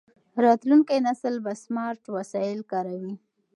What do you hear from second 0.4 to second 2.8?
راتلونکی نسل به سمارټ وسایل